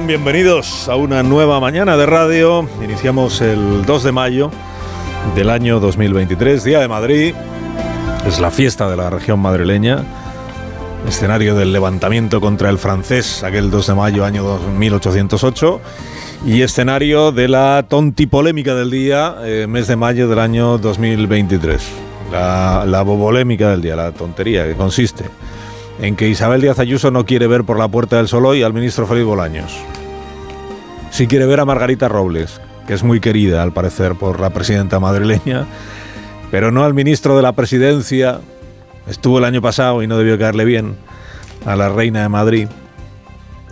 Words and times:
Bienvenidos 0.00 0.88
a 0.88 0.96
una 0.96 1.22
nueva 1.22 1.60
mañana 1.60 1.98
de 1.98 2.06
radio. 2.06 2.66
Iniciamos 2.82 3.42
el 3.42 3.84
2 3.84 4.02
de 4.02 4.10
mayo 4.10 4.50
del 5.36 5.50
año 5.50 5.80
2023, 5.80 6.64
Día 6.64 6.80
de 6.80 6.88
Madrid. 6.88 7.34
Es 8.26 8.40
la 8.40 8.50
fiesta 8.50 8.88
de 8.90 8.96
la 8.96 9.10
región 9.10 9.38
madrileña. 9.38 10.02
Escenario 11.06 11.54
del 11.54 11.74
levantamiento 11.74 12.40
contra 12.40 12.70
el 12.70 12.78
francés, 12.78 13.44
aquel 13.44 13.70
2 13.70 13.88
de 13.88 13.94
mayo 13.94 14.24
año 14.24 14.58
1808. 14.58 15.80
Y 16.46 16.62
escenario 16.62 17.30
de 17.30 17.48
la 17.48 17.84
tontipolémica 17.86 18.74
del 18.74 18.90
día, 18.90 19.36
eh, 19.42 19.66
mes 19.68 19.88
de 19.88 19.96
mayo 19.96 20.26
del 20.26 20.38
año 20.38 20.78
2023. 20.78 21.82
La, 22.32 22.84
la 22.86 23.02
bobolémica 23.02 23.68
del 23.70 23.82
día, 23.82 23.94
la 23.94 24.10
tontería 24.10 24.66
que 24.66 24.74
consiste 24.74 25.24
en 26.02 26.16
que 26.16 26.28
Isabel 26.28 26.60
Díaz 26.60 26.80
Ayuso 26.80 27.12
no 27.12 27.24
quiere 27.24 27.46
ver 27.46 27.62
por 27.62 27.78
la 27.78 27.86
puerta 27.86 28.16
del 28.16 28.26
sol 28.26 28.44
hoy 28.44 28.64
al 28.64 28.74
ministro 28.74 29.06
Felipe 29.06 29.24
Bolaños. 29.24 29.72
Sí 31.12 31.28
quiere 31.28 31.46
ver 31.46 31.60
a 31.60 31.64
Margarita 31.64 32.08
Robles, 32.08 32.60
que 32.88 32.94
es 32.94 33.04
muy 33.04 33.20
querida 33.20 33.62
al 33.62 33.72
parecer 33.72 34.16
por 34.16 34.40
la 34.40 34.50
presidenta 34.50 34.98
madrileña, 34.98 35.64
pero 36.50 36.72
no 36.72 36.84
al 36.84 36.92
ministro 36.92 37.36
de 37.36 37.42
la 37.42 37.52
presidencia. 37.52 38.40
Estuvo 39.06 39.38
el 39.38 39.44
año 39.44 39.62
pasado 39.62 40.02
y 40.02 40.08
no 40.08 40.18
debió 40.18 40.36
caerle 40.36 40.64
bien 40.64 40.96
a 41.64 41.76
la 41.76 41.88
reina 41.88 42.22
de 42.22 42.28
Madrid 42.28 42.68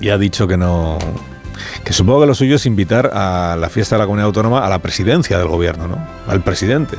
y 0.00 0.10
ha 0.10 0.18
dicho 0.18 0.46
que 0.46 0.56
no, 0.56 0.98
que 1.84 1.92
supongo 1.92 2.20
que 2.20 2.26
lo 2.28 2.34
suyo 2.36 2.56
es 2.56 2.66
invitar 2.66 3.10
a 3.12 3.56
la 3.58 3.68
fiesta 3.68 3.96
de 3.96 4.00
la 4.00 4.06
comunidad 4.06 4.26
autónoma 4.26 4.64
a 4.64 4.68
la 4.68 4.78
presidencia 4.78 5.36
del 5.36 5.48
gobierno, 5.48 5.88
¿no? 5.88 5.98
Al 6.28 6.42
presidente. 6.42 6.96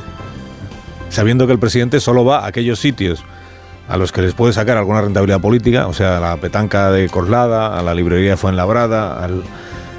Sabiendo 1.09 1.47
que 1.47 1.53
el 1.53 1.59
presidente 1.59 2.01
solo 2.01 2.25
va 2.25 2.39
a 2.39 2.47
aquellos 2.47 2.79
sitios 2.79 3.23
a 3.91 3.97
los 3.97 4.13
que 4.13 4.21
les 4.21 4.33
puede 4.33 4.53
sacar 4.53 4.77
alguna 4.77 5.01
rentabilidad 5.01 5.41
política, 5.41 5.87
o 5.87 5.93
sea, 5.93 6.17
a 6.17 6.21
la 6.21 6.37
petanca 6.37 6.91
de 6.91 7.09
Coslada, 7.09 7.77
a 7.77 7.83
la 7.83 7.93
librería 7.93 8.31
de 8.31 8.37
Fuenlabrada, 8.37 9.27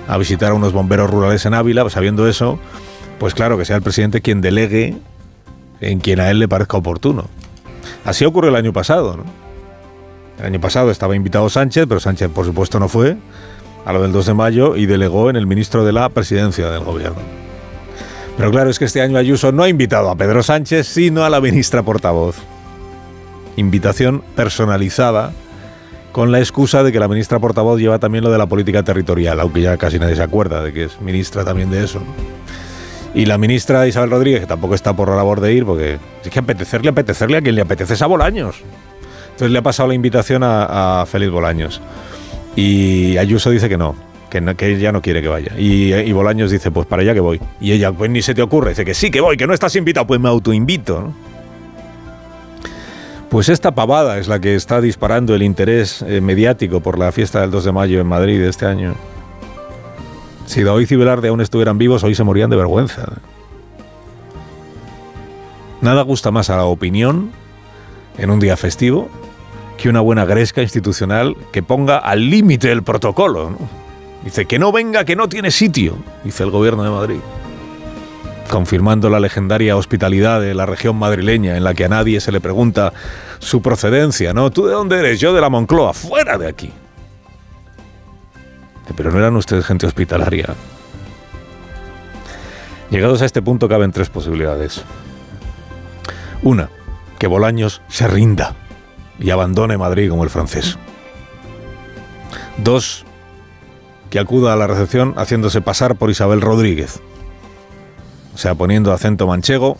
a 0.08 0.16
visitar 0.16 0.52
a 0.52 0.54
unos 0.54 0.72
bomberos 0.72 1.10
rurales 1.10 1.44
en 1.44 1.52
Ávila, 1.52 1.82
pues 1.82 1.92
sabiendo 1.92 2.26
eso, 2.26 2.58
pues 3.18 3.34
claro, 3.34 3.58
que 3.58 3.66
sea 3.66 3.76
el 3.76 3.82
presidente 3.82 4.22
quien 4.22 4.40
delegue 4.40 4.96
en 5.82 6.00
quien 6.00 6.20
a 6.20 6.30
él 6.30 6.38
le 6.38 6.48
parezca 6.48 6.78
oportuno. 6.78 7.26
Así 8.06 8.24
ocurrió 8.24 8.48
el 8.48 8.56
año 8.56 8.72
pasado, 8.72 9.18
¿no? 9.18 9.24
El 10.38 10.46
año 10.46 10.60
pasado 10.62 10.90
estaba 10.90 11.14
invitado 11.14 11.50
Sánchez, 11.50 11.84
pero 11.86 12.00
Sánchez 12.00 12.30
por 12.30 12.46
supuesto 12.46 12.80
no 12.80 12.88
fue 12.88 13.18
a 13.84 13.92
lo 13.92 14.00
del 14.00 14.12
2 14.12 14.24
de 14.24 14.32
mayo 14.32 14.74
y 14.74 14.86
delegó 14.86 15.28
en 15.28 15.36
el 15.36 15.46
ministro 15.46 15.84
de 15.84 15.92
la 15.92 16.08
presidencia 16.08 16.70
del 16.70 16.82
gobierno. 16.82 17.20
Pero 18.38 18.50
claro, 18.50 18.70
es 18.70 18.78
que 18.78 18.86
este 18.86 19.02
año 19.02 19.18
Ayuso 19.18 19.52
no 19.52 19.64
ha 19.64 19.68
invitado 19.68 20.08
a 20.08 20.16
Pedro 20.16 20.42
Sánchez, 20.42 20.86
sino 20.86 21.26
a 21.26 21.28
la 21.28 21.42
ministra 21.42 21.82
portavoz 21.82 22.36
invitación 23.56 24.22
personalizada 24.36 25.32
con 26.12 26.30
la 26.30 26.38
excusa 26.38 26.82
de 26.82 26.92
que 26.92 27.00
la 27.00 27.08
ministra 27.08 27.38
portavoz 27.38 27.80
lleva 27.80 27.98
también 27.98 28.22
lo 28.22 28.30
de 28.30 28.38
la 28.38 28.46
política 28.46 28.82
territorial, 28.82 29.40
aunque 29.40 29.62
ya 29.62 29.76
casi 29.78 29.98
nadie 29.98 30.14
se 30.14 30.22
acuerda 30.22 30.62
de 30.62 30.72
que 30.72 30.84
es 30.84 31.00
ministra 31.00 31.44
también 31.44 31.70
de 31.70 31.84
eso. 31.84 32.02
Y 33.14 33.26
la 33.26 33.38
ministra 33.38 33.86
Isabel 33.86 34.10
Rodríguez, 34.10 34.40
que 34.40 34.46
tampoco 34.46 34.74
está 34.74 34.94
por 34.94 35.08
la 35.08 35.16
labor 35.16 35.40
de 35.40 35.52
ir, 35.52 35.64
porque 35.64 35.98
es 36.22 36.30
que 36.30 36.38
apetecerle, 36.38 36.90
apetecerle 36.90 37.38
a 37.38 37.42
quien 37.42 37.54
le 37.54 37.62
apetece 37.62 37.94
es 37.94 38.02
a 38.02 38.06
Bolaños. 38.06 38.56
Entonces 39.32 39.50
le 39.50 39.58
ha 39.58 39.62
pasado 39.62 39.88
la 39.88 39.94
invitación 39.94 40.42
a, 40.44 41.04
Félix 41.06 41.32
Bolaños. 41.32 41.80
Y 42.56 43.16
Ayuso 43.16 43.50
dice 43.50 43.68
que 43.68 43.78
no, 43.78 43.94
que, 44.30 44.40
que 44.56 44.74
ella 44.74 44.92
no 44.92 45.00
quiere 45.00 45.22
que 45.22 45.28
vaya. 45.28 45.52
Y, 45.58 45.92
y, 45.94 46.12
Bolaños 46.12 46.50
dice, 46.50 46.70
pues 46.70 46.86
para 46.86 47.02
allá 47.02 47.14
que 47.14 47.20
voy. 47.20 47.40
Y 47.60 47.72
ella, 47.72 47.92
pues 47.92 48.10
ni 48.10 48.22
se 48.22 48.34
te 48.34 48.42
ocurre, 48.42 48.70
dice 48.70 48.84
que 48.84 48.94
sí, 48.94 49.10
que 49.10 49.20
voy, 49.20 49.36
que 49.36 49.46
no 49.46 49.54
estás 49.54 49.74
invitado, 49.76 50.06
pues 50.06 50.20
me 50.20 50.28
autoinvito. 50.28 51.00
¿no? 51.00 51.31
Pues 53.32 53.48
esta 53.48 53.74
pavada 53.74 54.18
es 54.18 54.28
la 54.28 54.40
que 54.40 54.54
está 54.54 54.82
disparando 54.82 55.34
el 55.34 55.42
interés 55.42 56.02
eh, 56.02 56.20
mediático 56.20 56.80
por 56.80 56.98
la 56.98 57.10
fiesta 57.12 57.40
del 57.40 57.50
2 57.50 57.64
de 57.64 57.72
mayo 57.72 57.98
en 57.98 58.06
Madrid 58.06 58.42
este 58.42 58.66
año. 58.66 58.94
Si 60.44 60.62
David 60.62 60.90
y 60.90 60.96
Velarde 60.96 61.28
aún 61.28 61.40
estuvieran 61.40 61.78
vivos, 61.78 62.04
hoy 62.04 62.14
se 62.14 62.24
morían 62.24 62.50
de 62.50 62.56
vergüenza. 62.56 63.10
Nada 65.80 66.02
gusta 66.02 66.30
más 66.30 66.50
a 66.50 66.58
la 66.58 66.66
opinión 66.66 67.30
en 68.18 68.28
un 68.28 68.38
día 68.38 68.58
festivo 68.58 69.08
que 69.78 69.88
una 69.88 70.02
buena 70.02 70.26
gresca 70.26 70.60
institucional 70.60 71.34
que 71.52 71.62
ponga 71.62 71.96
al 71.96 72.28
límite 72.28 72.70
el 72.70 72.82
protocolo. 72.82 73.56
Dice 74.24 74.44
que 74.44 74.58
no 74.58 74.72
venga, 74.72 75.06
que 75.06 75.16
no 75.16 75.30
tiene 75.30 75.50
sitio, 75.50 75.96
dice 76.22 76.42
el 76.42 76.50
gobierno 76.50 76.84
de 76.84 76.90
Madrid 76.90 77.20
confirmando 78.50 79.08
la 79.08 79.20
legendaria 79.20 79.76
hospitalidad 79.76 80.40
de 80.40 80.54
la 80.54 80.66
región 80.66 80.96
madrileña 80.96 81.56
en 81.56 81.64
la 81.64 81.74
que 81.74 81.84
a 81.84 81.88
nadie 81.88 82.20
se 82.20 82.32
le 82.32 82.40
pregunta 82.40 82.92
su 83.38 83.62
procedencia, 83.62 84.32
¿no? 84.32 84.50
¿Tú 84.50 84.66
de 84.66 84.72
dónde 84.72 84.98
eres? 84.98 85.20
Yo 85.20 85.32
de 85.32 85.40
la 85.40 85.48
Moncloa, 85.48 85.92
fuera 85.92 86.38
de 86.38 86.48
aquí. 86.48 86.72
Pero 88.94 89.10
no 89.10 89.18
eran 89.18 89.36
ustedes 89.36 89.64
gente 89.64 89.86
hospitalaria. 89.86 90.54
Llegados 92.90 93.22
a 93.22 93.24
este 93.24 93.40
punto 93.40 93.68
caben 93.68 93.90
tres 93.90 94.10
posibilidades. 94.10 94.84
Una, 96.42 96.68
que 97.18 97.26
Bolaños 97.26 97.80
se 97.88 98.06
rinda 98.06 98.54
y 99.18 99.30
abandone 99.30 99.78
Madrid 99.78 100.10
como 100.10 100.24
el 100.24 100.30
francés. 100.30 100.76
Dos, 102.58 103.06
que 104.10 104.18
acuda 104.18 104.52
a 104.52 104.56
la 104.56 104.66
recepción 104.66 105.14
haciéndose 105.16 105.62
pasar 105.62 105.96
por 105.96 106.10
Isabel 106.10 106.42
Rodríguez 106.42 107.00
o 108.34 108.38
sea, 108.38 108.54
poniendo 108.54 108.92
acento 108.92 109.26
manchego, 109.26 109.78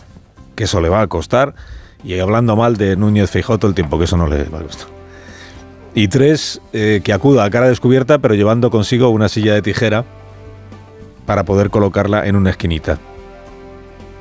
que 0.55 0.65
eso 0.65 0.81
le 0.81 0.89
va 0.89 1.01
a 1.01 1.07
costar, 1.07 1.55
y 2.03 2.19
hablando 2.19 2.55
mal 2.55 2.77
de 2.77 2.95
Núñez 2.95 3.29
Feijóo 3.29 3.57
todo 3.57 3.69
el 3.69 3.75
tiempo, 3.75 3.97
que 3.97 4.05
eso 4.05 4.17
no 4.17 4.27
le 4.27 4.43
va 4.45 4.59
a 4.59 4.63
costar. 4.63 4.87
Y 5.95 6.07
tres, 6.07 6.59
eh, 6.73 7.01
que 7.03 7.13
acuda 7.13 7.43
a 7.43 7.49
cara 7.49 7.67
descubierta, 7.67 8.17
pero 8.19 8.33
llevando 8.33 8.71
consigo 8.71 9.09
una 9.09 9.29
silla 9.29 9.53
de 9.53 9.61
tijera 9.61 10.05
para 11.25 11.43
poder 11.43 11.69
colocarla 11.69 12.25
en 12.25 12.35
una 12.35 12.49
esquinita. 12.49 12.97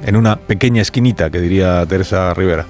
En 0.04 0.16
una 0.16 0.37
pequeña 0.37 0.82
esquinita, 0.82 1.31
que 1.31 1.41
diría 1.41 1.84
Teresa 1.87 2.34
Rivera. 2.34 2.66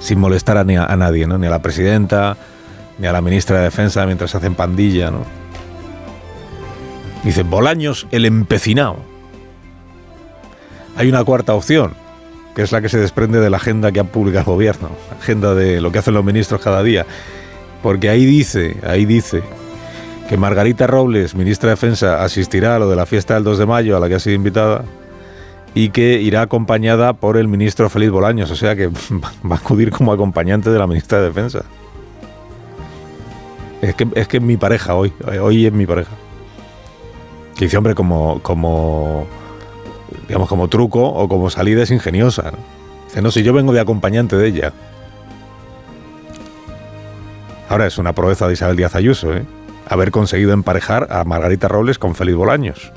Sin 0.00 0.18
molestar 0.18 0.56
a, 0.56 0.60
a 0.60 0.96
nadie, 0.96 1.26
¿no? 1.26 1.38
Ni 1.38 1.46
a 1.46 1.50
la 1.50 1.62
presidenta, 1.62 2.36
ni 2.98 3.06
a 3.06 3.12
la 3.12 3.20
ministra 3.20 3.58
de 3.58 3.64
Defensa 3.64 4.04
mientras 4.04 4.34
hacen 4.34 4.54
pandilla, 4.54 5.10
¿no? 5.10 5.24
Dice, 7.22 7.42
Bolaños 7.42 8.06
el 8.10 8.24
empecinado. 8.26 8.96
Hay 10.98 11.08
una 11.08 11.22
cuarta 11.22 11.54
opción, 11.54 11.94
que 12.56 12.62
es 12.62 12.72
la 12.72 12.80
que 12.80 12.88
se 12.88 12.98
desprende 12.98 13.38
de 13.38 13.50
la 13.50 13.58
agenda 13.58 13.92
que 13.92 14.00
ha 14.00 14.04
publicado 14.04 14.50
el 14.50 14.56
gobierno, 14.56 14.90
agenda 15.20 15.54
de 15.54 15.80
lo 15.80 15.92
que 15.92 16.00
hacen 16.00 16.12
los 16.12 16.24
ministros 16.24 16.60
cada 16.60 16.82
día. 16.82 17.06
Porque 17.84 18.10
ahí 18.10 18.26
dice, 18.26 18.76
ahí 18.84 19.04
dice 19.04 19.44
que 20.28 20.36
Margarita 20.36 20.88
Robles, 20.88 21.36
ministra 21.36 21.68
de 21.68 21.76
Defensa, 21.76 22.24
asistirá 22.24 22.74
a 22.74 22.78
lo 22.80 22.90
de 22.90 22.96
la 22.96 23.06
fiesta 23.06 23.34
del 23.34 23.44
2 23.44 23.58
de 23.58 23.66
mayo 23.66 23.96
a 23.96 24.00
la 24.00 24.08
que 24.08 24.16
ha 24.16 24.18
sido 24.18 24.34
invitada 24.34 24.84
y 25.72 25.90
que 25.90 26.20
irá 26.20 26.42
acompañada 26.42 27.12
por 27.12 27.36
el 27.36 27.46
ministro 27.46 27.88
Feliz 27.88 28.10
Bolaños, 28.10 28.50
o 28.50 28.56
sea 28.56 28.74
que 28.74 28.88
va 29.48 29.54
a 29.54 29.58
acudir 29.58 29.92
como 29.92 30.12
acompañante 30.12 30.68
de 30.70 30.80
la 30.80 30.88
ministra 30.88 31.20
de 31.20 31.26
Defensa. 31.26 31.62
Es 33.82 33.94
que 33.94 34.08
es 34.16 34.26
que 34.26 34.40
mi 34.40 34.56
pareja 34.56 34.96
hoy, 34.96 35.12
hoy 35.40 35.64
es 35.64 35.72
mi 35.72 35.86
pareja. 35.86 36.10
Que 37.56 37.66
dice, 37.66 37.76
hombre, 37.76 37.94
como, 37.94 38.40
como 38.42 39.28
digamos, 40.26 40.48
como 40.48 40.68
truco 40.68 41.02
o 41.04 41.28
como 41.28 41.50
salida 41.50 41.82
es 41.82 41.90
ingeniosa. 41.90 42.52
Dice, 43.06 43.22
no, 43.22 43.30
si 43.30 43.42
yo 43.42 43.52
vengo 43.52 43.72
de 43.72 43.80
acompañante 43.80 44.36
de 44.36 44.48
ella. 44.48 44.72
Ahora 47.68 47.86
es 47.86 47.98
una 47.98 48.14
proeza 48.14 48.46
de 48.46 48.54
Isabel 48.54 48.76
Díaz 48.76 48.94
Ayuso, 48.94 49.34
¿eh? 49.34 49.44
haber 49.86 50.10
conseguido 50.10 50.52
emparejar 50.52 51.08
a 51.10 51.24
Margarita 51.24 51.68
Robles 51.68 51.98
con 51.98 52.14
Félix 52.14 52.36
Bolaños, 52.36 52.92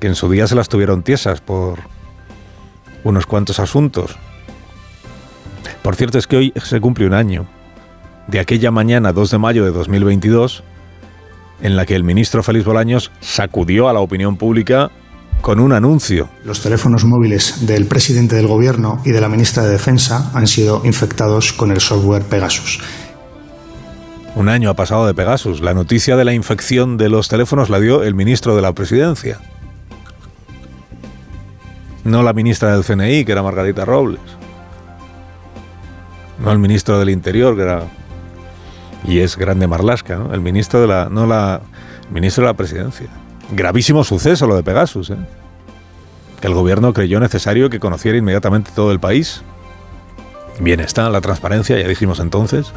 que 0.00 0.06
en 0.06 0.14
su 0.14 0.30
día 0.30 0.46
se 0.46 0.54
las 0.54 0.68
tuvieron 0.68 1.02
tiesas 1.02 1.40
por 1.40 1.80
unos 3.04 3.26
cuantos 3.26 3.60
asuntos. 3.60 4.16
Por 5.82 5.94
cierto, 5.94 6.18
es 6.18 6.26
que 6.26 6.36
hoy 6.36 6.52
se 6.56 6.80
cumple 6.80 7.06
un 7.06 7.14
año 7.14 7.46
de 8.26 8.40
aquella 8.40 8.70
mañana 8.70 9.12
2 9.12 9.30
de 9.30 9.38
mayo 9.38 9.64
de 9.64 9.70
2022 9.70 10.64
en 11.62 11.76
la 11.76 11.86
que 11.86 11.94
el 11.94 12.04
ministro 12.04 12.42
Félix 12.42 12.64
Bolaños 12.64 13.10
sacudió 13.20 13.88
a 13.88 13.92
la 13.92 14.00
opinión 14.00 14.36
pública 14.36 14.90
con 15.40 15.60
un 15.60 15.72
anuncio. 15.72 16.28
Los 16.44 16.62
teléfonos 16.62 17.04
móviles 17.04 17.66
del 17.66 17.86
presidente 17.86 18.36
del 18.36 18.46
gobierno 18.46 19.00
y 19.04 19.10
de 19.10 19.20
la 19.20 19.28
ministra 19.28 19.62
de 19.62 19.70
Defensa 19.70 20.30
han 20.34 20.46
sido 20.46 20.82
infectados 20.84 21.52
con 21.52 21.70
el 21.70 21.80
software 21.80 22.22
Pegasus. 22.22 22.80
Un 24.34 24.50
año 24.50 24.68
ha 24.68 24.74
pasado 24.74 25.06
de 25.06 25.14
Pegasus. 25.14 25.60
La 25.60 25.72
noticia 25.72 26.16
de 26.16 26.24
la 26.24 26.34
infección 26.34 26.98
de 26.98 27.08
los 27.08 27.28
teléfonos 27.28 27.70
la 27.70 27.80
dio 27.80 28.02
el 28.02 28.14
ministro 28.14 28.54
de 28.54 28.62
la 28.62 28.72
presidencia. 28.72 29.38
No 32.04 32.22
la 32.22 32.32
ministra 32.34 32.72
del 32.72 32.84
CNI, 32.84 33.24
que 33.24 33.32
era 33.32 33.42
Margarita 33.42 33.84
Robles. 33.84 34.20
No 36.38 36.52
el 36.52 36.58
ministro 36.58 36.98
del 36.98 37.10
Interior, 37.10 37.56
que 37.56 37.62
era. 37.62 37.84
Y 39.04 39.20
es 39.20 39.36
Grande 39.36 39.66
Marlasca, 39.66 40.16
¿no? 40.16 40.34
El 40.34 40.40
ministro 40.40 40.80
de 40.80 40.86
la. 40.86 41.08
No 41.08 41.26
la. 41.26 41.62
ministro 42.10 42.44
de 42.44 42.50
la 42.50 42.56
presidencia. 42.56 43.08
Gravísimo 43.52 44.02
suceso 44.04 44.46
lo 44.46 44.56
de 44.56 44.62
Pegasus, 44.62 45.10
¿eh? 45.10 45.16
el 46.42 46.54
gobierno 46.54 46.92
creyó 46.92 47.20
necesario 47.20 47.70
que 47.70 47.80
conociera 47.80 48.18
inmediatamente 48.18 48.70
todo 48.74 48.92
el 48.92 49.00
país. 49.00 49.42
Bien 50.58 50.80
está 50.80 51.10
la 51.10 51.20
transparencia, 51.20 51.78
ya 51.78 51.86
dijimos 51.86 52.18
entonces, 52.20 52.72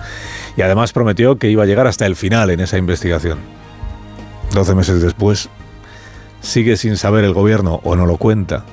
y 0.58 0.62
además 0.62 0.92
prometió 0.92 1.38
que 1.38 1.50
iba 1.50 1.64
a 1.64 1.66
llegar 1.66 1.88
hasta 1.88 2.06
el 2.06 2.16
final 2.16 2.50
en 2.50 2.60
esa 2.60 2.78
investigación. 2.78 3.40
12 4.54 4.76
meses 4.76 5.02
después, 5.02 5.50
sigue 6.42 6.78
sin 6.78 6.98
saber 6.98 7.24
el 7.24 7.34
gobierno 7.34 7.80
o 7.84 7.96
no 7.96 8.06
lo 8.06 8.18
cuenta 8.18 8.66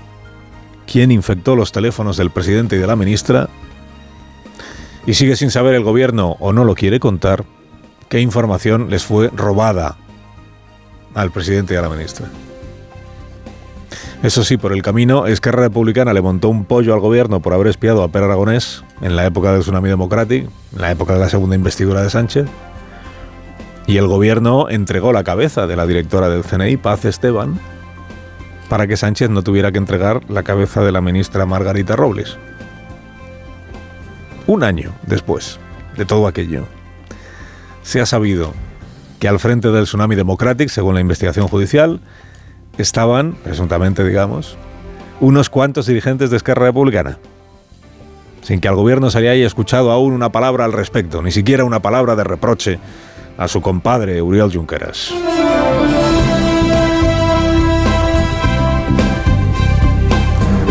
quién 0.87 1.11
infectó 1.11 1.57
los 1.57 1.73
teléfonos 1.73 2.17
del 2.17 2.31
presidente 2.31 2.77
y 2.77 2.79
de 2.79 2.87
la 2.87 2.97
ministra 2.97 3.49
y 5.05 5.15
sigue 5.15 5.37
sin 5.37 5.51
saber 5.51 5.75
el 5.75 5.83
gobierno 5.83 6.37
o 6.41 6.53
no 6.53 6.65
lo 6.65 6.75
quiere 6.75 7.01
contar 7.01 7.45
qué 8.09 8.21
información 8.21 8.89
les 8.89 9.05
fue 9.05 9.31
robada 9.35 9.97
al 11.17 11.33
presidente 11.33 11.75
y 11.75 11.77
a 11.79 11.83
la 11.83 11.89
ministra. 11.89 12.27
Eso 14.23 14.45
sí, 14.45 14.57
por 14.57 14.73
el 14.73 14.83
camino, 14.83 15.27
Esquerra 15.27 15.63
Republicana 15.63 16.13
le 16.13 16.21
montó 16.21 16.49
un 16.49 16.65
pollo 16.65 16.95
al 16.95 17.01
gobierno 17.01 17.41
por 17.41 17.53
haber 17.53 17.69
espiado 17.69 18.03
a 18.03 18.09
Per 18.09 18.23
Aragonés 18.23 18.85
en 19.01 19.17
la 19.17 19.25
época 19.25 19.53
del 19.53 19.63
Tsunami 19.63 19.89
Democratic, 19.89 20.49
en 20.75 20.81
la 20.81 20.91
época 20.91 21.15
de 21.15 21.21
la 21.21 21.29
segunda 21.29 21.57
investidura 21.57 22.03
de 22.03 22.11
Sánchez. 22.11 22.47
Y 23.87 23.99
el 23.99 24.09
gobierno 24.09 24.69
entregó 24.69 25.13
la 25.13 25.25
cabeza 25.25 25.67
de 25.67 25.77
la 25.77 25.87
directora 25.87 26.29
del 26.29 26.43
CNI, 26.43 26.77
Paz 26.77 27.05
Esteban, 27.05 27.59
para 28.69 28.87
que 28.87 28.97
Sánchez 28.97 29.31
no 29.31 29.43
tuviera 29.43 29.73
que 29.73 29.79
entregar 29.79 30.29
la 30.29 30.43
cabeza 30.43 30.83
de 30.83 30.93
la 30.93 31.01
ministra 31.01 31.47
Margarita 31.47 31.97
Robles. 31.97 32.37
Un 34.47 34.65
año 34.65 34.93
después 35.07 35.61
de 35.97 36.05
todo 36.05 36.27
aquello, 36.27 36.67
se 37.83 38.01
ha 38.01 38.07
sabido 38.07 38.55
que 39.19 39.29
al 39.29 39.39
frente 39.39 39.71
del 39.71 39.85
Tsunami 39.85 40.15
Democratic, 40.15 40.69
según 40.69 40.95
la 40.95 41.01
investigación 41.01 41.49
judicial, 41.49 42.01
estaban, 42.79 43.35
presuntamente 43.43 44.05
digamos, 44.05 44.57
unos 45.21 45.49
cuantos 45.49 45.87
dirigentes 45.87 46.31
de 46.31 46.37
Esquerra 46.37 46.67
Republicana, 46.67 47.19
sin 48.43 48.61
que 48.61 48.69
al 48.69 48.77
gobierno 48.77 49.11
se 49.11 49.21
le 49.21 49.31
haya 49.31 49.47
escuchado 49.47 49.91
aún 49.91 50.13
una 50.13 50.31
palabra 50.31 50.65
al 50.65 50.73
respecto, 50.73 51.23
ni 51.23 51.33
siquiera 51.33 51.65
una 51.65 51.81
palabra 51.81 52.17
de 52.17 52.25
reproche 52.25 52.79
a 53.39 53.49
su 53.49 53.61
compadre 53.61 54.21
Uriel 54.23 54.53
Junqueras. 54.53 55.13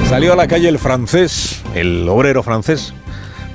Salió 0.10 0.34
a 0.34 0.36
la 0.36 0.48
calle 0.48 0.70
el 0.70 0.80
francés, 0.80 1.62
el 1.74 2.08
obrero 2.08 2.44
francés, 2.44 2.94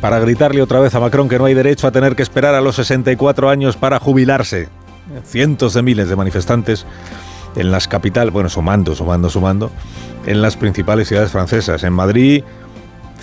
para 0.00 0.18
gritarle 0.18 0.62
otra 0.62 0.80
vez 0.80 0.94
a 0.94 1.00
Macron 1.00 1.28
que 1.28 1.38
no 1.38 1.44
hay 1.44 1.54
derecho 1.54 1.86
a 1.86 1.92
tener 1.92 2.16
que 2.16 2.22
esperar 2.22 2.54
a 2.54 2.60
los 2.60 2.76
64 2.76 3.48
años 3.48 3.76
para 3.76 3.98
jubilarse. 3.98 4.68
Cientos 5.24 5.74
de 5.74 5.82
miles 5.82 6.08
de 6.08 6.16
manifestantes 6.16 6.86
en 7.56 7.70
las 7.70 7.88
capitales, 7.88 8.32
bueno, 8.32 8.48
sumando, 8.48 8.94
sumando, 8.94 9.28
sumando, 9.28 9.70
en 10.26 10.42
las 10.42 10.56
principales 10.56 11.08
ciudades 11.08 11.32
francesas. 11.32 11.82
En 11.84 11.92
Madrid, 11.92 12.44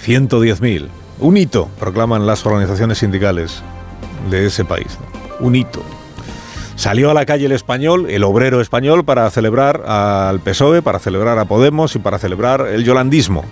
110.000. 0.05 0.87
Un 1.19 1.37
hito, 1.37 1.69
proclaman 1.79 2.25
las 2.27 2.45
organizaciones 2.45 2.99
sindicales 2.99 3.61
de 4.29 4.45
ese 4.45 4.65
país. 4.65 4.97
Un 5.39 5.55
hito. 5.55 5.81
Salió 6.75 7.09
a 7.09 7.13
la 7.15 7.25
calle 7.25 7.47
el 7.47 7.53
español, 7.53 8.07
el 8.09 8.23
obrero 8.23 8.61
español, 8.61 9.03
para 9.03 9.29
celebrar 9.31 9.83
al 9.87 10.39
PSOE, 10.41 10.83
para 10.83 10.99
celebrar 10.99 11.39
a 11.39 11.45
Podemos 11.45 11.95
y 11.95 11.99
para 11.99 12.19
celebrar 12.19 12.67
el 12.67 12.83
yolandismo. 12.83 13.43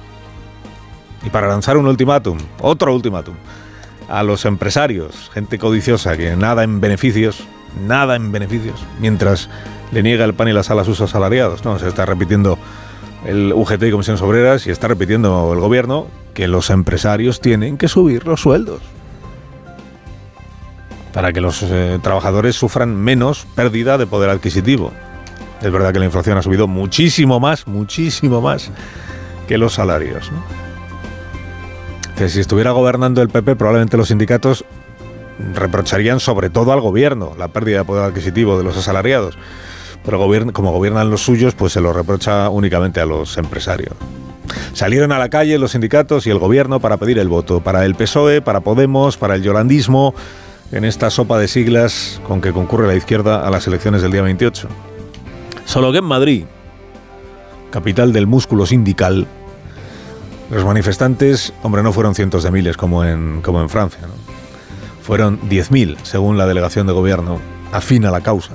Y 1.26 1.32
para 1.32 1.48
lanzar 1.48 1.78
un 1.78 1.88
ultimátum, 1.88 2.38
otro 2.62 2.94
ultimátum, 2.94 3.34
a 4.08 4.22
los 4.22 4.46
empresarios, 4.46 5.32
gente 5.34 5.58
codiciosa 5.58 6.16
que 6.18 6.36
nada 6.36 6.64
en 6.64 6.80
beneficios, 6.80 7.48
nada 7.82 8.16
en 8.16 8.32
beneficios, 8.32 8.84
mientras 9.00 9.50
le 9.92 10.04
niega 10.04 10.26
el 10.26 10.34
pan 10.34 10.48
y 10.48 10.54
la 10.54 10.64
sal 10.64 10.80
a 10.80 10.84
sus 10.84 11.02
asalariados. 11.02 11.64
No, 11.66 11.80
se 11.80 11.88
está 11.88 12.06
repitiendo 12.06 12.58
el 13.26 13.54
UGT 13.54 13.84
y 13.84 13.92
Comisiones 13.92 14.22
Obreras 14.22 14.68
y 14.68 14.72
está 14.72 14.88
repitiendo 14.88 15.52
el 15.54 15.60
gobierno 15.60 16.08
que 16.34 16.48
los 16.48 16.70
empresarios 16.70 17.42
tienen 17.42 17.78
que 17.78 17.88
subir 17.88 18.28
los 18.28 18.42
sueldos 18.42 18.82
para 21.16 21.32
que 21.32 21.40
los 21.40 21.64
eh, 21.64 21.98
trabajadores 22.04 22.58
sufran 22.58 22.94
menos 22.94 23.48
pérdida 23.56 23.98
de 23.98 24.06
poder 24.06 24.30
adquisitivo. 24.30 24.92
Es 25.62 25.72
verdad 25.72 25.94
que 25.94 26.00
la 26.00 26.06
inflación 26.06 26.38
ha 26.38 26.42
subido 26.42 26.68
muchísimo 26.68 27.40
más, 27.40 27.68
muchísimo 27.68 28.42
más 28.42 28.70
que 29.48 29.58
los 29.58 29.76
salarios. 29.76 30.30
Que 32.18 32.28
si 32.28 32.42
estuviera 32.42 32.72
gobernando 32.72 33.22
el 33.22 33.30
PP, 33.30 33.56
probablemente 33.56 33.96
los 33.96 34.10
sindicatos 34.10 34.66
reprocharían 35.54 36.20
sobre 36.20 36.50
todo 36.50 36.72
al 36.72 36.82
gobierno 36.82 37.34
la 37.38 37.50
pérdida 37.50 37.80
de 37.80 37.86
poder 37.86 38.04
adquisitivo 38.04 38.58
de 38.58 38.64
los 38.64 38.78
asalariados 38.78 39.38
pero 40.06 40.20
como 40.54 40.72
gobiernan 40.72 41.10
los 41.10 41.22
suyos, 41.22 41.56
pues 41.56 41.74
se 41.74 41.82
lo 41.82 41.92
reprocha 41.92 42.50
únicamente 42.50 43.02
a 43.02 43.06
los 43.06 43.38
empresarios. 43.38 43.96
Salieron 44.74 45.12
a 45.12 45.18
la 45.18 45.30
calle 45.30 45.58
los 45.58 45.72
sindicatos 45.72 46.28
y 46.28 46.30
el 46.30 46.38
gobierno 46.38 46.80
para 46.80 46.98
pedir 46.98 47.18
el 47.18 47.28
voto, 47.28 47.62
para 47.62 47.86
el 47.86 47.96
PSOE, 47.96 48.42
para 48.42 48.60
Podemos, 48.60 49.18
para 49.18 49.36
el 49.36 49.42
yolandismo, 49.42 50.14
en 50.72 50.86
esta 50.86 51.10
sopa 51.10 51.40
de 51.40 51.48
siglas 51.48 52.22
con 52.28 52.40
que 52.40 52.54
concurre 52.54 52.86
la 52.86 52.96
izquierda 52.96 53.46
a 53.46 53.50
las 53.50 53.66
elecciones 53.66 54.04
del 54.04 54.12
día 54.12 54.22
28. 54.22 54.68
Solo 55.66 55.92
que 55.92 55.98
en 55.98 56.06
Madrid, 56.06 56.46
capital 57.72 58.14
del 58.14 58.28
músculo 58.28 58.68
sindical, 58.68 59.26
los 60.52 60.64
manifestantes, 60.64 61.52
hombre, 61.64 61.82
no 61.82 61.92
fueron 61.92 62.14
cientos 62.14 62.44
de 62.44 62.52
miles 62.52 62.78
como 62.78 63.04
en, 63.04 63.42
como 63.42 63.62
en 63.62 63.70
Francia, 63.70 64.02
¿no? 64.04 64.25
Fueron 65.06 65.40
10.000, 65.42 65.98
según 66.02 66.36
la 66.36 66.48
delegación 66.48 66.88
de 66.88 66.94
gobierno, 66.94 67.40
afín 67.72 68.06
a 68.06 68.12
la 68.12 68.22
causa. 68.22 68.54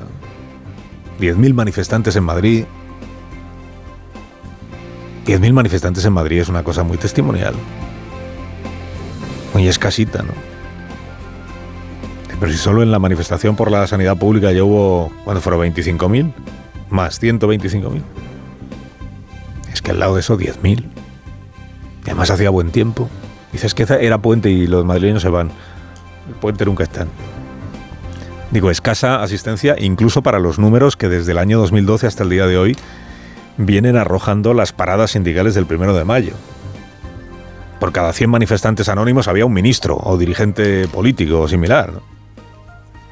10.000 1.20 1.54
manifestantes 1.54 2.16
en 2.16 2.24
Madrid. 2.24 2.64
10.000 5.26 5.52
manifestantes 5.52 6.04
en 6.04 6.12
Madrid 6.12 6.40
es 6.40 6.48
una 6.48 6.64
cosa 6.64 6.82
muy 6.82 6.98
testimonial. 6.98 7.54
Muy 9.54 9.68
escasita, 9.68 10.24
¿no? 10.24 10.32
Pero 12.40 12.50
si 12.50 12.58
solo 12.58 12.82
en 12.82 12.90
la 12.90 12.98
manifestación 12.98 13.54
por 13.54 13.70
la 13.70 13.86
sanidad 13.86 14.16
pública 14.16 14.50
ya 14.50 14.64
hubo, 14.64 15.12
¿cuánto 15.24 15.40
fueron? 15.42 15.60
¿25.000? 15.60 16.32
Más 16.88 17.22
125.000. 17.22 18.02
Es 19.72 19.82
que 19.82 19.92
al 19.92 20.00
lado 20.00 20.14
de 20.14 20.20
eso 20.20 20.36
10.000. 20.36 20.80
Y 20.80 20.84
además 22.06 22.30
hacía 22.32 22.50
buen 22.50 22.72
tiempo. 22.72 23.08
Dices 23.52 23.72
que 23.72 23.86
era 24.00 24.18
puente 24.18 24.50
y 24.50 24.66
los 24.66 24.84
madrileños 24.84 25.22
se 25.22 25.28
van. 25.28 25.52
El 26.30 26.36
puente 26.36 26.64
nunca 26.64 26.84
están. 26.84 27.08
Digo, 28.52 28.70
escasa 28.70 29.20
asistencia 29.20 29.74
incluso 29.78 30.22
para 30.22 30.38
los 30.38 30.60
números 30.60 30.96
que 30.96 31.08
desde 31.08 31.32
el 31.32 31.38
año 31.38 31.58
2012 31.58 32.06
hasta 32.06 32.22
el 32.22 32.30
día 32.30 32.46
de 32.46 32.56
hoy 32.56 32.76
vienen 33.56 33.96
arrojando 33.96 34.54
las 34.54 34.72
paradas 34.72 35.10
sindicales 35.10 35.54
del 35.56 35.66
primero 35.66 35.92
de 35.92 36.04
mayo. 36.04 36.34
Por 37.80 37.90
cada 37.90 38.12
100 38.12 38.30
manifestantes 38.30 38.88
anónimos 38.88 39.26
había 39.26 39.44
un 39.44 39.52
ministro 39.52 39.98
o 40.00 40.16
dirigente 40.16 40.86
político 40.86 41.40
o 41.40 41.48
similar, 41.48 41.94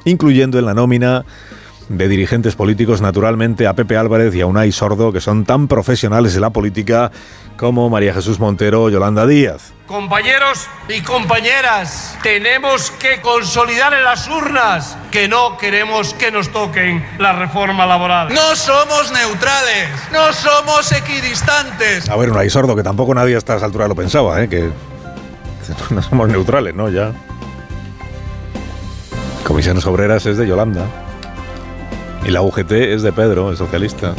incluyendo 0.05 0.57
en 0.59 0.65
la 0.65 0.73
nómina 0.73 1.25
de 1.89 2.07
dirigentes 2.07 2.55
políticos 2.55 3.01
naturalmente 3.01 3.67
a 3.67 3.73
Pepe 3.73 3.97
Álvarez 3.97 4.33
y 4.33 4.41
a 4.41 4.45
Unai 4.45 4.71
Sordo, 4.71 5.11
que 5.11 5.19
son 5.19 5.43
tan 5.43 5.67
profesionales 5.67 6.33
de 6.33 6.39
la 6.39 6.51
política 6.51 7.11
como 7.57 7.89
María 7.89 8.13
Jesús 8.13 8.39
Montero 8.39 8.83
o 8.83 8.89
Yolanda 8.89 9.27
Díaz. 9.27 9.73
Compañeros 9.89 10.67
y 10.87 11.01
compañeras, 11.01 12.15
tenemos 12.21 12.91
que 12.91 13.21
consolidar 13.21 13.91
en 13.95 14.03
las 14.03 14.27
urnas 14.27 14.95
que 15.09 15.27
no 15.27 15.57
queremos 15.57 16.13
que 16.13 16.29
nos 16.29 16.49
toquen 16.49 17.03
la 17.17 17.33
reforma 17.33 17.87
laboral. 17.87 18.31
No 18.31 18.55
somos 18.55 19.11
neutrales, 19.11 19.89
no 20.11 20.31
somos 20.31 20.91
equidistantes. 20.91 22.07
A 22.07 22.15
ver, 22.17 22.29
Unai 22.29 22.51
Sordo, 22.51 22.75
que 22.75 22.83
tampoco 22.83 23.15
nadie 23.15 23.33
a 23.33 23.39
estas 23.39 23.63
alturas 23.63 23.89
lo 23.89 23.95
pensaba, 23.95 24.39
¿eh? 24.43 24.47
que 24.47 24.69
no 25.89 26.03
somos 26.03 26.29
neutrales, 26.29 26.75
¿no? 26.75 26.89
Ya. 26.89 27.11
Comisiones 29.43 29.87
Obreras 29.87 30.23
es 30.27 30.37
de 30.37 30.45
Yolanda. 30.45 30.85
Y 32.23 32.29
la 32.29 32.43
UGT 32.43 32.71
es 32.73 33.01
de 33.01 33.11
Pedro, 33.11 33.49
el 33.49 33.57
socialista. 33.57 34.13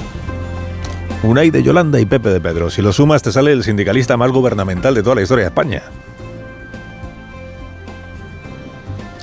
Unai 1.23 1.51
de 1.51 1.63
Yolanda 1.63 2.01
y 2.01 2.07
Pepe 2.07 2.31
de 2.31 2.41
Pedro. 2.41 2.71
Si 2.71 2.81
lo 2.81 2.95
sumas, 2.95 3.23
te 3.23 3.31
sale 3.31 3.53
el 3.53 3.63
sindicalista 3.63 4.17
más 4.17 4.33
gubernamental 4.33 4.95
de 4.95 5.03
toda 5.03 5.17
la 5.17 5.23
historia 5.23 5.45
de 5.45 5.49
España. 5.49 5.83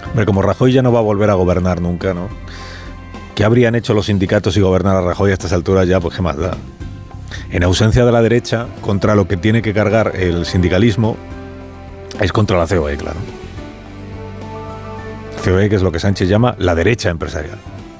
Hombre, 0.06 0.26
como 0.26 0.44
Rajoy 0.44 0.74
ya 0.74 0.84
no 0.84 0.92
va 0.92 1.00
a 1.00 1.04
volver 1.04 1.32
a 1.32 1.34
gobernar 1.34 1.82
nunca, 1.82 2.14
¿no? 2.14 2.30
¿Qué 3.34 3.44
habrían 3.44 3.74
hecho 3.74 3.96
los 3.96 4.06
sindicatos 4.08 4.54
si 4.54 4.62
gobernara 4.62 5.02
Rajoy 5.02 5.32
a 5.32 5.34
estas 5.34 5.54
alturas 5.54 5.88
ya? 5.88 6.00
Pues 6.00 6.16
qué 6.16 6.22
más 6.22 6.38
da. 6.38 6.56
En 7.50 7.64
ausencia 7.64 8.06
de 8.06 8.12
la 8.12 8.22
derecha, 8.22 8.68
contra 8.82 9.16
lo 9.16 9.28
que 9.28 9.38
tiene 9.38 9.64
que 9.64 9.74
cargar 9.74 10.14
el 10.16 10.46
sindicalismo, 10.46 11.18
es 12.20 12.32
contra 12.32 12.60
la 12.60 12.68
COE, 12.68 12.96
claro. 12.98 13.20
COE, 15.44 15.68
que 15.70 15.76
es 15.76 15.82
lo 15.82 15.92
que 15.92 16.00
Sánchez 16.00 16.30
llama 16.30 16.56
la 16.60 16.76
derecha 16.76 17.10
empresarial. 17.10 17.58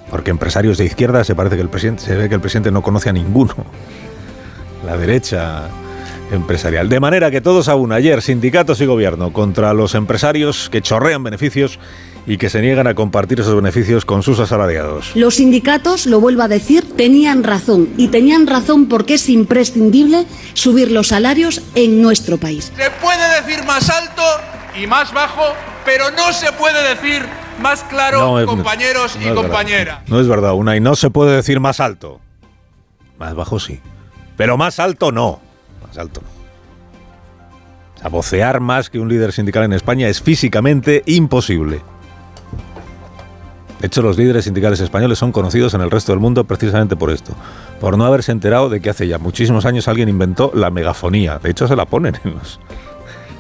Porque 0.10 0.32
empresarios 0.32 0.78
de 0.78 0.86
izquierda 0.86 1.24
se 1.24 1.36
parece 1.36 1.56
que 1.56 1.62
el 1.62 1.70
presidente, 1.70 2.04
se 2.04 2.16
ve 2.16 2.30
que 2.30 2.36
el 2.36 2.42
presidente 2.42 2.72
no 2.72 2.82
conoce 2.82 3.10
a 3.10 3.14
ninguno. 3.14 3.56
La 4.86 4.98
derecha 4.98 5.70
empresarial. 6.32 6.90
De 6.90 7.00
manera 7.00 7.32
que 7.32 7.42
todos 7.42 7.68
aún 7.68 7.92
ayer, 7.92 8.22
sindicatos 8.22 8.82
y 8.82 8.86
gobierno, 8.86 9.32
contra 9.34 9.74
los 9.74 9.96
empresarios 9.96 10.70
que 10.70 10.82
chorrean 10.82 11.24
beneficios 11.24 11.80
y 12.26 12.38
que 12.38 12.50
se 12.50 12.62
niegan 12.62 12.88
a 12.88 12.96
compartir 12.96 13.40
esos 13.40 13.56
beneficios 13.56 14.04
con 14.04 14.22
sus 14.22 14.40
asalariados. 14.40 15.12
Los 15.16 15.36
sindicatos, 15.36 16.06
lo 16.06 16.20
vuelvo 16.20 16.44
a 16.44 16.48
decir, 16.48 16.86
tenían 16.96 17.44
razón. 17.44 17.90
Y 17.98 18.10
tenían 18.10 18.48
razón 18.48 18.88
porque 18.88 19.14
es 19.14 19.30
imprescindible 19.30 20.26
subir 20.54 20.92
los 20.92 21.08
salarios 21.08 21.62
en 21.76 22.02
nuestro 22.02 22.38
país. 22.38 22.72
Se 22.76 22.92
puede 23.02 23.42
decir 23.42 23.66
más 23.66 23.90
alto 23.90 24.24
y 24.82 24.86
más 24.88 25.14
bajo, 25.14 25.54
pero 25.86 26.12
no 26.12 26.34
se 26.34 26.52
puede 26.52 26.90
decir 26.90 27.24
más 27.60 27.84
claro, 27.84 28.46
compañeros 28.46 29.18
y 29.22 29.30
compañeras. 29.34 30.00
No 30.08 30.20
es 30.20 30.28
verdad, 30.28 30.54
una 30.54 30.76
y 30.76 30.80
no 30.80 30.96
se 30.96 31.10
puede 31.10 31.36
decir 31.36 31.60
más 31.60 31.80
alto. 31.80 32.20
Más 33.20 33.36
bajo 33.36 33.60
sí. 33.60 33.80
Pero 34.36 34.58
más 34.58 34.80
alto 34.80 35.12
no. 35.12 35.40
Más 35.86 35.98
alto 35.98 36.22
no. 36.22 36.28
O 37.96 38.00
sea, 38.00 38.10
vocear 38.10 38.60
más 38.60 38.90
que 38.90 39.00
un 39.00 39.10
líder 39.10 39.34
sindical 39.34 39.64
en 39.64 39.74
España 39.74 40.08
es 40.08 40.22
físicamente 40.22 41.02
imposible. 41.08 41.82
De 43.80 43.88
hecho, 43.88 44.02
los 44.02 44.18
líderes 44.18 44.46
sindicales 44.46 44.80
españoles 44.80 45.20
son 45.20 45.32
conocidos 45.32 45.74
en 45.74 45.82
el 45.82 45.92
resto 45.92 46.12
del 46.12 46.20
mundo 46.20 46.46
precisamente 46.46 46.96
por 46.96 47.12
esto, 47.12 47.34
por 47.80 47.98
no 47.98 48.06
haberse 48.06 48.32
enterado 48.32 48.70
de 48.70 48.82
que 48.82 48.90
hace 48.90 49.08
ya 49.08 49.20
muchísimos 49.20 49.66
años 49.66 49.88
alguien 49.88 50.10
inventó 50.10 50.52
la 50.56 50.72
megafonía. 50.72 51.38
De 51.38 51.52
hecho, 51.52 51.68
se 51.68 51.76
la 51.76 51.86
ponen 51.86 52.18
en 52.24 52.34
los, 52.34 52.60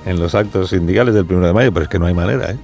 en 0.05 0.19
los 0.19 0.35
actos 0.35 0.69
sindicales 0.69 1.15
del 1.15 1.25
1 1.25 1.47
de 1.47 1.53
mayo, 1.53 1.73
pero 1.73 1.83
es 1.83 1.89
que 1.89 1.97
no 1.97 2.05
hay 2.05 2.13
manera. 2.13 2.51
¿eh? 2.51 2.57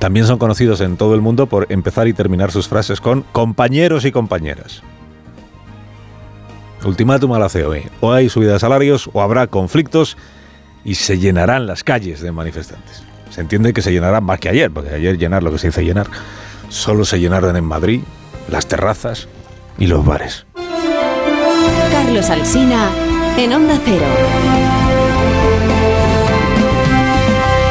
También 0.00 0.26
son 0.26 0.38
conocidos 0.38 0.80
en 0.80 0.96
todo 0.96 1.14
el 1.14 1.20
mundo 1.20 1.46
por 1.46 1.66
empezar 1.68 2.08
y 2.08 2.14
terminar 2.14 2.50
sus 2.50 2.66
frases 2.66 3.02
con 3.02 3.22
compañeros 3.32 4.06
y 4.06 4.10
compañeras. 4.10 4.82
Ultimátum 6.82 7.34
a 7.34 7.38
la 7.38 7.50
COE. 7.50 7.90
O 8.00 8.10
hay 8.10 8.30
subida 8.30 8.54
de 8.54 8.58
salarios 8.58 9.10
o 9.12 9.20
habrá 9.20 9.46
conflictos 9.46 10.16
y 10.84 10.94
se 10.94 11.18
llenarán 11.18 11.66
las 11.66 11.84
calles 11.84 12.22
de 12.22 12.32
manifestantes. 12.32 13.02
Se 13.28 13.42
entiende 13.42 13.74
que 13.74 13.82
se 13.82 13.92
llenarán 13.92 14.24
más 14.24 14.40
que 14.40 14.48
ayer, 14.48 14.70
porque 14.70 14.94
ayer 14.94 15.18
llenar 15.18 15.42
lo 15.42 15.52
que 15.52 15.58
se 15.58 15.68
dice 15.68 15.84
llenar. 15.84 16.06
Solo 16.70 17.04
se 17.04 17.20
llenaron 17.20 17.54
en 17.56 17.64
Madrid 17.64 18.00
las 18.48 18.66
terrazas 18.66 19.28
y 19.78 19.86
los 19.86 20.02
bares. 20.02 20.46
Carlos 21.92 22.30
Alsina 22.30 22.88
en 23.36 23.52
Onda 23.52 23.78
Cero. 23.84 24.06